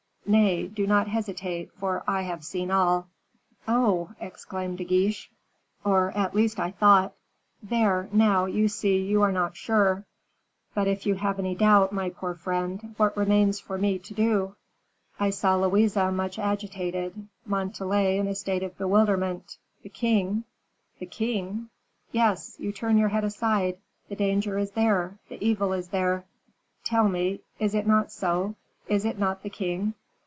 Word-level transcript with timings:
Nay, 0.27 0.65
do 0.67 0.87
not 0.87 1.09
hesitate, 1.09 1.73
for 1.73 2.05
I 2.07 2.21
have 2.21 2.45
seen 2.45 2.71
all." 2.71 3.07
"Oh!" 3.67 4.11
exclaimed 4.17 4.77
De 4.77 4.85
Guiche. 4.85 5.29
"Or 5.83 6.11
at 6.11 6.33
least 6.33 6.57
I 6.57 6.71
thought" 6.71 7.11
"There, 7.71 8.07
now, 8.13 8.45
you 8.45 8.69
see 8.69 8.97
you 8.99 9.21
are 9.23 9.31
not 9.33 9.57
sure. 9.57 10.05
But 10.73 10.87
if 10.87 11.05
you 11.05 11.15
have 11.15 11.37
any 11.37 11.53
doubt, 11.53 11.91
my 11.91 12.11
poor 12.11 12.33
friend, 12.33 12.93
what 12.95 13.17
remains 13.17 13.59
for 13.59 13.77
me 13.77 13.99
to 13.99 14.13
do?" 14.13 14.55
"I 15.19 15.31
saw 15.31 15.57
Louise 15.57 15.97
much 15.97 16.39
agitated 16.39 17.27
Montalais 17.45 18.17
in 18.17 18.27
a 18.27 18.35
state 18.35 18.63
of 18.63 18.77
bewilderment 18.77 19.57
the 19.83 19.89
king" 19.89 20.45
"The 20.99 21.07
king?" 21.07 21.67
"Yes. 22.13 22.55
You 22.57 22.71
turn 22.71 22.97
your 22.97 23.09
head 23.09 23.25
aside. 23.25 23.79
The 24.07 24.15
danger 24.15 24.57
is 24.57 24.71
there, 24.71 25.17
the 25.27 25.43
evil 25.45 25.73
is 25.73 25.89
there; 25.89 26.23
tell 26.85 27.09
me, 27.09 27.41
is 27.59 27.75
it 27.75 27.85
not 27.85 28.13
so, 28.13 28.55
is 28.87 29.03
it 29.03 29.19
not 29.19 29.43
the 29.43 29.49
king?" 29.49 29.93